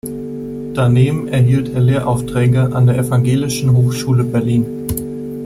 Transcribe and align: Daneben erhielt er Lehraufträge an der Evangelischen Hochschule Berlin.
Daneben 0.73 1.27
erhielt 1.27 1.69
er 1.75 1.79
Lehraufträge 1.79 2.73
an 2.75 2.87
der 2.87 2.97
Evangelischen 2.97 3.71
Hochschule 3.77 4.23
Berlin. 4.23 4.65